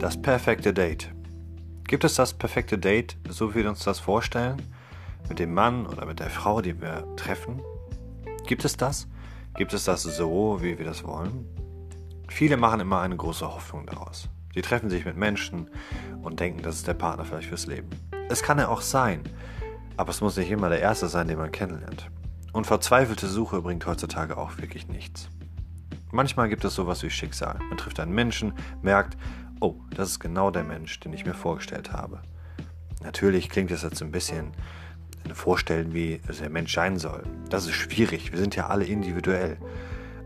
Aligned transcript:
Das 0.00 0.22
perfekte 0.22 0.72
Date. 0.72 1.10
Gibt 1.88 2.04
es 2.04 2.14
das 2.14 2.32
perfekte 2.32 2.78
Date, 2.78 3.16
so 3.28 3.52
wie 3.56 3.64
wir 3.64 3.68
uns 3.68 3.82
das 3.82 3.98
vorstellen? 3.98 4.62
Mit 5.28 5.40
dem 5.40 5.52
Mann 5.52 5.86
oder 5.86 6.06
mit 6.06 6.20
der 6.20 6.30
Frau, 6.30 6.60
die 6.60 6.80
wir 6.80 7.04
treffen? 7.16 7.60
Gibt 8.46 8.64
es 8.64 8.76
das? 8.76 9.08
Gibt 9.56 9.72
es 9.72 9.82
das 9.82 10.04
so, 10.04 10.58
wie 10.62 10.78
wir 10.78 10.84
das 10.84 11.02
wollen? 11.02 11.44
Viele 12.28 12.56
machen 12.56 12.78
immer 12.78 13.00
eine 13.00 13.16
große 13.16 13.52
Hoffnung 13.52 13.86
daraus. 13.86 14.28
Sie 14.54 14.62
treffen 14.62 14.88
sich 14.88 15.04
mit 15.04 15.16
Menschen 15.16 15.68
und 16.22 16.38
denken, 16.38 16.62
das 16.62 16.76
ist 16.76 16.86
der 16.86 16.94
Partner 16.94 17.24
vielleicht 17.24 17.48
fürs 17.48 17.66
Leben. 17.66 17.90
Es 18.28 18.44
kann 18.44 18.60
er 18.60 18.70
auch 18.70 18.82
sein, 18.82 19.22
aber 19.96 20.10
es 20.10 20.20
muss 20.20 20.36
nicht 20.36 20.52
immer 20.52 20.68
der 20.68 20.80
Erste 20.80 21.08
sein, 21.08 21.26
den 21.26 21.38
man 21.38 21.50
kennenlernt. 21.50 22.08
Und 22.52 22.68
verzweifelte 22.68 23.26
Suche 23.26 23.62
bringt 23.62 23.84
heutzutage 23.84 24.36
auch 24.36 24.58
wirklich 24.58 24.86
nichts. 24.86 25.28
Manchmal 26.10 26.48
gibt 26.48 26.64
es 26.64 26.74
sowas 26.74 27.02
wie 27.02 27.10
Schicksal. 27.10 27.58
Man 27.68 27.76
trifft 27.76 28.00
einen 28.00 28.14
Menschen, 28.14 28.54
merkt, 28.80 29.18
oh, 29.60 29.76
das 29.94 30.10
ist 30.10 30.20
genau 30.20 30.50
der 30.50 30.64
Mensch, 30.64 31.00
den 31.00 31.12
ich 31.12 31.24
mir 31.24 31.34
vorgestellt 31.34 31.92
habe. 31.92 32.22
Natürlich 33.02 33.48
klingt 33.48 33.70
es 33.70 33.82
jetzt 33.82 34.02
ein 34.02 34.10
bisschen 34.10 34.52
vorstellen, 35.32 35.94
wie 35.94 36.20
der 36.40 36.50
Mensch 36.50 36.74
sein 36.74 36.98
soll. 36.98 37.22
Das 37.50 37.66
ist 37.66 37.74
schwierig, 37.74 38.32
wir 38.32 38.38
sind 38.38 38.56
ja 38.56 38.68
alle 38.68 38.84
individuell. 38.84 39.58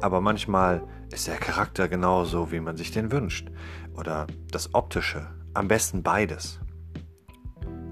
Aber 0.00 0.20
manchmal 0.20 0.82
ist 1.10 1.26
der 1.26 1.36
Charakter 1.36 1.88
genauso, 1.88 2.52
wie 2.52 2.60
man 2.60 2.76
sich 2.76 2.90
den 2.90 3.10
wünscht. 3.10 3.48
Oder 3.94 4.26
das 4.50 4.74
Optische, 4.74 5.26
am 5.54 5.68
besten 5.68 6.02
beides. 6.02 6.60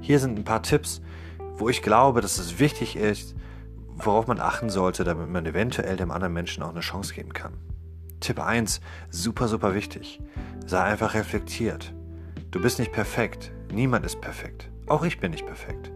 Hier 0.00 0.20
sind 0.20 0.38
ein 0.38 0.45
paar 0.45 0.62
Tipps, 0.62 1.00
wo 1.56 1.68
ich 1.68 1.82
glaube, 1.82 2.20
dass 2.20 2.38
es 2.38 2.59
wichtig 2.59 2.96
ist, 2.96 3.34
worauf 3.96 4.26
man 4.26 4.40
achten 4.40 4.70
sollte, 4.70 5.04
damit 5.04 5.28
man 5.28 5.46
eventuell 5.46 5.96
dem 5.96 6.10
anderen 6.10 6.34
Menschen 6.34 6.62
auch 6.62 6.70
eine 6.70 6.80
Chance 6.80 7.14
geben 7.14 7.32
kann. 7.32 7.54
Tipp 8.20 8.40
1, 8.40 8.80
super, 9.10 9.48
super 9.48 9.74
wichtig. 9.74 10.20
Sei 10.66 10.82
einfach 10.82 11.14
reflektiert. 11.14 11.95
Du 12.50 12.60
bist 12.60 12.78
nicht 12.78 12.92
perfekt. 12.92 13.52
Niemand 13.73 14.06
ist 14.06 14.20
perfekt. 14.20 14.70
Auch 14.86 15.04
ich 15.04 15.20
bin 15.20 15.32
nicht 15.32 15.46
perfekt. 15.46 15.92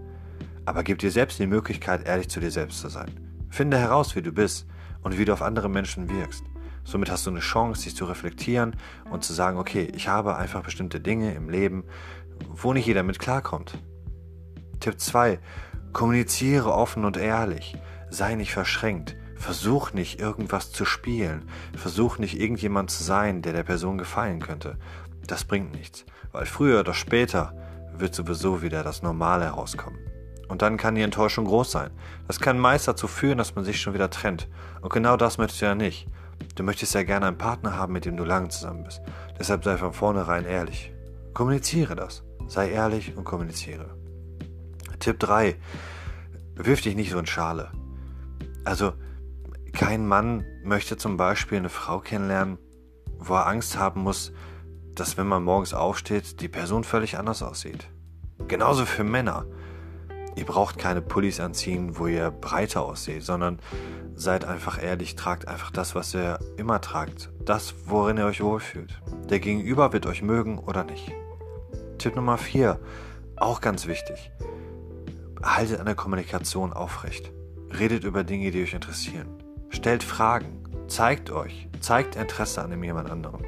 Aber 0.65 0.83
gib 0.83 0.99
dir 0.99 1.11
selbst 1.11 1.39
die 1.39 1.47
Möglichkeit, 1.47 2.07
ehrlich 2.07 2.29
zu 2.29 2.41
dir 2.41 2.51
selbst 2.51 2.81
zu 2.81 2.89
sein. 2.89 3.11
Finde 3.49 3.79
heraus, 3.79 4.15
wie 4.15 4.23
du 4.23 4.33
bist 4.33 4.67
und 5.03 5.19
wie 5.19 5.25
du 5.25 5.33
auf 5.33 5.43
andere 5.43 5.69
Menschen 5.69 6.11
wirkst. 6.11 6.45
Somit 6.85 7.11
hast 7.11 7.27
du 7.27 7.31
eine 7.31 7.41
Chance, 7.41 7.85
dich 7.85 7.97
zu 7.97 8.05
reflektieren 8.05 8.77
und 9.11 9.25
zu 9.25 9.33
sagen, 9.33 9.59
okay, 9.59 9.91
ich 9.95 10.09
habe 10.09 10.37
einfach 10.37 10.63
bestimmte 10.63 11.01
Dinge 11.01 11.35
im 11.35 11.49
Leben, 11.49 11.85
wo 12.49 12.73
nicht 12.73 12.87
jeder 12.87 13.03
mit 13.03 13.19
klarkommt. 13.19 13.79
Tipp 14.81 14.99
2. 14.99 15.39
Kommuniziere 15.93 16.73
offen 16.73 17.05
und 17.05 17.17
ehrlich. 17.17 17.77
Sei 18.09 18.35
nicht 18.35 18.53
verschränkt. 18.53 19.17
Versuch 19.41 19.95
nicht 19.95 20.21
irgendwas 20.21 20.71
zu 20.71 20.85
spielen. 20.85 21.49
Versuch 21.75 22.19
nicht 22.19 22.39
irgendjemand 22.39 22.91
zu 22.91 23.03
sein, 23.03 23.41
der 23.41 23.55
der 23.55 23.63
Person 23.63 23.97
gefallen 23.97 24.39
könnte. 24.39 24.77
Das 25.27 25.45
bringt 25.45 25.73
nichts, 25.73 26.05
weil 26.31 26.45
früher 26.45 26.81
oder 26.81 26.93
später 26.93 27.55
wird 27.97 28.15
sowieso 28.15 28.61
wieder 28.61 28.83
das 28.83 29.03
Normale 29.03 29.47
herauskommen. 29.47 29.99
Und 30.49 30.61
dann 30.61 30.77
kann 30.77 30.95
die 30.95 31.01
Enttäuschung 31.01 31.47
groß 31.47 31.71
sein. 31.71 31.91
Das 32.27 32.39
kann 32.39 32.59
meist 32.59 32.87
dazu 32.87 33.09
führen, 33.09 33.39
dass 33.39 33.55
man 33.55 33.65
sich 33.65 33.81
schon 33.81 33.95
wieder 33.95 34.11
trennt. 34.11 34.47
Und 34.83 34.93
genau 34.93 35.17
das 35.17 35.39
möchtest 35.39 35.63
du 35.63 35.67
ja 35.67 35.75
nicht. 35.75 36.07
Du 36.55 36.63
möchtest 36.63 36.95
ja 36.95 37.03
gerne 37.03 37.27
einen 37.27 37.39
Partner 37.39 37.75
haben, 37.75 37.95
mit 37.95 38.05
dem 38.05 38.19
du 38.19 38.25
lange 38.25 38.51
zusammen 38.51 38.85
bist. 38.85 39.01
Deshalb 39.39 39.65
sei 39.65 39.79
von 39.79 39.95
vornherein 39.95 40.45
ehrlich. 40.45 40.93
Kommuniziere 41.33 41.97
das. 41.97 42.25
Sei 42.47 42.71
ehrlich 42.71 43.17
und 43.17 43.25
kommuniziere. 43.25 43.97
Tipp 44.99 45.19
3. 45.19 45.57
Wirf 46.57 46.83
dich 46.83 46.95
nicht 46.95 47.11
so 47.11 47.19
in 47.19 47.27
Schale. 47.27 47.71
Also, 48.65 48.93
kein 49.73 50.07
Mann 50.07 50.45
möchte 50.63 50.97
zum 50.97 51.17
Beispiel 51.17 51.59
eine 51.59 51.69
Frau 51.69 52.01
kennenlernen, 52.01 52.59
wo 53.19 53.35
er 53.35 53.47
Angst 53.47 53.79
haben 53.79 54.03
muss, 54.03 54.33
dass 54.95 55.17
wenn 55.17 55.27
man 55.27 55.43
morgens 55.43 55.75
aufsteht, 55.75 56.41
die 56.41 56.49
Person 56.49 56.85
völlig 56.85 57.19
anders 57.19 57.43
aussieht. 57.43 57.89
Genauso 58.49 58.87
für 58.87 59.05
Männer. 59.05 59.47
Ihr 60.37 60.45
braucht 60.45 60.79
keine 60.79 61.03
Pullis 61.03 61.41
anziehen, 61.41 61.99
wo 61.99 62.07
ihr 62.07 62.31
breiter 62.31 62.83
ausseht, 62.83 63.23
sondern 63.23 63.59
seid 64.15 64.45
einfach 64.45 64.83
ehrlich, 64.83 65.17
tragt 65.17 65.49
einfach 65.49 65.71
das, 65.71 65.95
was 65.95 66.15
ihr 66.15 66.39
immer 66.57 66.81
tragt. 66.81 67.31
Das, 67.45 67.75
worin 67.87 68.17
ihr 68.17 68.27
euch 68.27 68.43
wohlfühlt. 68.43 69.01
Der 69.29 69.41
Gegenüber 69.41 69.93
wird 69.93 70.07
euch 70.07 70.23
mögen 70.23 70.59
oder 70.59 70.85
nicht. 70.85 71.13
Tipp 71.99 72.17
Nummer 72.17 72.39
4, 72.39 72.79
auch 73.37 73.61
ganz 73.61 73.87
wichtig. 73.87 74.31
Haltet 75.43 75.81
eine 75.81 75.95
Kommunikation 75.95 76.73
aufrecht. 76.73 77.33
Redet 77.79 78.05
über 78.05 78.25
Dinge, 78.25 78.51
die 78.51 78.63
euch 78.63 78.75
interessieren. 78.75 79.29
Stellt 79.71 80.03
Fragen, 80.03 80.65
zeigt 80.89 81.31
euch, 81.31 81.69
zeigt 81.81 82.17
Interesse 82.17 82.63
an 82.63 82.71
dem 82.71 82.85
jemand 82.85 83.11
anderen. 83.11 83.45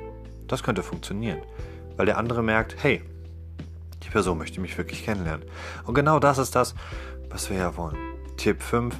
Das 0.46 0.62
könnte 0.62 0.82
funktionieren, 0.82 1.42
weil 1.96 2.06
der 2.06 2.16
andere 2.16 2.42
merkt, 2.42 2.76
hey, 2.82 3.02
die 4.02 4.08
Person 4.08 4.38
möchte 4.38 4.60
mich 4.60 4.78
wirklich 4.78 5.04
kennenlernen. 5.04 5.46
Und 5.84 5.94
genau 5.94 6.18
das 6.18 6.38
ist 6.38 6.54
das, 6.54 6.74
was 7.28 7.50
wir 7.50 7.58
ja 7.58 7.76
wollen. 7.76 7.96
Tipp 8.36 8.62
5, 8.62 8.94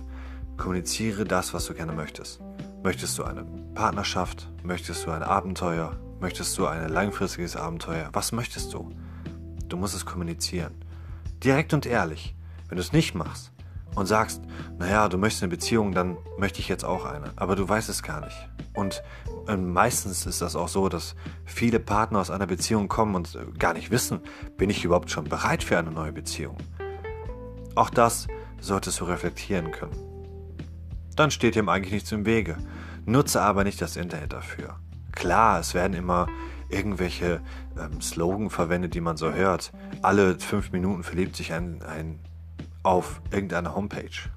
kommuniziere 0.57 1.25
das, 1.25 1.55
was 1.55 1.67
du 1.67 1.75
gerne 1.75 1.93
möchtest. 1.93 2.41
Möchtest 2.83 3.17
du 3.19 3.25
eine 3.25 3.45
Partnerschaft? 3.75 4.51
Möchtest 4.65 5.07
du 5.07 5.13
ein 5.13 5.23
Abenteuer? 5.23 5.97
Möchtest 6.21 6.59
du 6.59 6.67
ein 6.67 6.89
langfristiges 6.89 7.57
Abenteuer? 7.57 8.09
Was 8.13 8.33
möchtest 8.33 8.75
du? 8.75 8.91
Du 9.69 9.77
musst 9.77 9.95
es 9.95 10.05
kommunizieren. 10.05 10.75
Direkt 11.43 11.73
und 11.73 11.87
ehrlich. 11.87 12.35
Wenn 12.69 12.77
du 12.77 12.83
es 12.83 12.93
nicht 12.93 13.15
machst, 13.15 13.52
und 13.95 14.07
sagst, 14.07 14.43
naja, 14.79 15.09
du 15.09 15.19
möchtest 15.19 15.43
eine 15.43 15.51
Beziehung, 15.51 15.93
dann 15.93 16.17
möchte 16.39 16.61
ich 16.61 16.69
jetzt 16.69 16.85
auch 16.85 17.05
eine. 17.05 17.33
Aber 17.37 17.57
du 17.57 17.69
weißt 17.69 17.89
es 17.89 18.03
gar 18.03 18.21
nicht. 18.21 18.49
Und 18.75 19.03
äh, 19.49 19.57
meistens 19.57 20.27
ist 20.27 20.41
das 20.41 20.57
auch 20.57 20.69
so, 20.69 20.89
dass 20.89 21.15
viele 21.45 21.79
Partner 21.79 22.21
aus 22.21 22.31
einer 22.31 22.47
Beziehung 22.47 22.89
kommen 22.89 23.15
und 23.15 23.35
äh, 23.35 23.59
gar 23.59 23.75
nicht 23.75 23.91
wissen, 23.91 24.21
bin 24.57 24.71
ich 24.71 24.85
überhaupt 24.85 25.11
schon 25.11 25.25
bereit 25.25 25.63
für 25.63 25.79
eine 25.79 25.91
neue 25.91 26.13
Beziehung. 26.13 26.57
Auch 27.75 27.91
das 27.91 28.29
solltest 28.61 29.01
du 29.01 29.05
reflektieren 29.05 29.73
können. 29.73 29.97
Dann 31.17 31.31
steht 31.31 31.57
ihm 31.57 31.69
eigentlich 31.69 31.93
nichts 31.93 32.13
im 32.13 32.25
Wege. 32.25 32.57
Nutze 33.05 33.43
aber 33.43 33.65
nicht 33.65 33.83
das 33.83 33.97
Internet 33.97 34.33
dafür. 34.33 34.77
Klar, 35.13 35.61
es 35.61 35.75
werden 35.75 35.95
immer 35.95 36.27
irgendwelche 36.71 37.43
ähm, 37.79 38.01
Slogan 38.01 38.49
verwendet, 38.49 38.95
die 38.95 39.01
man 39.01 39.17
so 39.19 39.33
hört. 39.33 39.73
Alle 40.01 40.39
fünf 40.39 40.73
Minuten 40.73 41.03
verliebt 41.03 41.37
sich 41.37 41.53
ein, 41.53 41.83
ein 41.83 42.19
auf 42.83 43.21
irgendeiner 43.31 43.75
Homepage. 43.75 44.31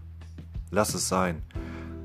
Lass 0.72 0.94
es 0.94 1.07
sein. 1.07 1.41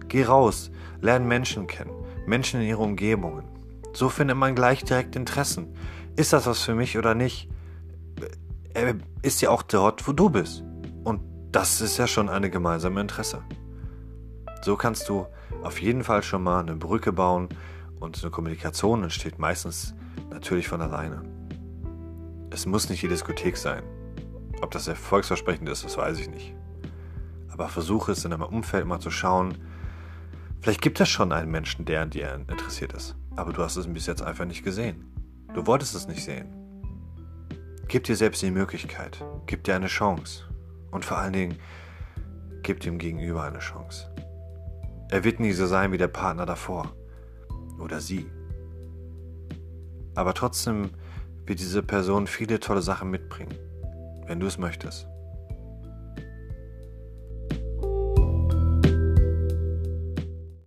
Geh 0.08 0.24
raus, 0.24 0.70
lern 1.00 1.26
Menschen 1.26 1.66
kennen, 1.66 1.92
Menschen 2.26 2.60
in 2.60 2.68
ihrer 2.68 2.80
Umgebungen. 2.80 3.44
So 3.92 4.08
findet 4.08 4.36
man 4.36 4.54
gleich 4.54 4.84
direkt 4.84 5.16
Interessen. 5.16 5.74
Ist 6.16 6.32
das 6.32 6.46
was 6.46 6.60
für 6.62 6.74
mich 6.74 6.98
oder 6.98 7.14
nicht? 7.14 7.48
Er 8.74 8.94
ist 9.22 9.40
ja 9.40 9.50
auch 9.50 9.62
dort, 9.62 10.06
wo 10.06 10.12
du 10.12 10.30
bist. 10.30 10.62
Und 11.04 11.20
das 11.52 11.80
ist 11.80 11.98
ja 11.98 12.06
schon 12.06 12.28
eine 12.28 12.50
gemeinsame 12.50 13.00
Interesse. 13.00 13.42
So 14.62 14.76
kannst 14.76 15.08
du 15.08 15.26
auf 15.62 15.80
jeden 15.80 16.04
Fall 16.04 16.22
schon 16.22 16.42
mal 16.42 16.60
eine 16.60 16.76
Brücke 16.76 17.12
bauen 17.12 17.48
und 17.98 18.22
eine 18.22 18.30
Kommunikation 18.30 19.02
entsteht 19.02 19.38
meistens 19.38 19.94
natürlich 20.30 20.68
von 20.68 20.80
alleine. 20.80 21.22
Es 22.50 22.66
muss 22.66 22.88
nicht 22.88 23.02
die 23.02 23.08
Diskothek 23.08 23.56
sein. 23.56 23.82
Ob 24.60 24.70
das 24.70 24.88
erfolgsversprechend 24.88 25.68
ist, 25.68 25.84
das 25.84 25.96
weiß 25.96 26.18
ich 26.18 26.28
nicht. 26.28 26.54
Aber 27.48 27.68
versuche 27.68 28.12
es 28.12 28.24
in 28.24 28.30
deinem 28.30 28.42
Umfeld 28.42 28.86
mal 28.86 29.00
zu 29.00 29.10
schauen. 29.10 29.56
Vielleicht 30.60 30.82
gibt 30.82 31.00
es 31.00 31.08
schon 31.08 31.32
einen 31.32 31.50
Menschen, 31.50 31.86
der 31.86 32.02
an 32.02 32.10
dir 32.10 32.34
interessiert 32.48 32.92
ist. 32.92 33.16
Aber 33.36 33.52
du 33.52 33.62
hast 33.62 33.76
es 33.76 33.90
bis 33.90 34.06
jetzt 34.06 34.22
einfach 34.22 34.44
nicht 34.44 34.62
gesehen. 34.62 35.06
Du 35.54 35.66
wolltest 35.66 35.94
es 35.94 36.06
nicht 36.06 36.22
sehen. 36.22 36.54
Gib 37.88 38.04
dir 38.04 38.16
selbst 38.16 38.42
die 38.42 38.50
Möglichkeit. 38.50 39.24
Gib 39.46 39.64
dir 39.64 39.74
eine 39.74 39.86
Chance. 39.86 40.44
Und 40.90 41.04
vor 41.04 41.18
allen 41.18 41.32
Dingen, 41.32 41.58
gib 42.62 42.80
dem 42.80 42.98
Gegenüber 42.98 43.44
eine 43.44 43.60
Chance. 43.60 44.14
Er 45.10 45.24
wird 45.24 45.40
nie 45.40 45.52
so 45.52 45.66
sein 45.66 45.90
wie 45.90 45.98
der 45.98 46.08
Partner 46.08 46.44
davor. 46.44 46.94
Oder 47.78 48.00
sie. 48.00 48.30
Aber 50.14 50.34
trotzdem 50.34 50.90
wird 51.46 51.60
diese 51.60 51.82
Person 51.82 52.26
viele 52.26 52.60
tolle 52.60 52.82
Sachen 52.82 53.10
mitbringen 53.10 53.69
wenn 54.30 54.38
du 54.38 54.46
es 54.46 54.58
möchtest. 54.58 55.09